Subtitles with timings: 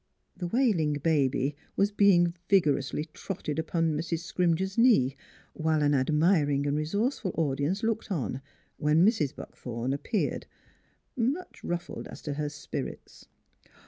[0.35, 4.21] The wailing baby was being vigorously trotted upon Mrs.
[4.21, 5.15] Scrimger's knee,
[5.53, 8.41] while an admiring and resourceful audience looked on,
[8.77, 9.35] when Mrs.
[9.35, 10.47] Buckthorn reappeared,
[11.15, 13.27] much ruffled as to her spirits.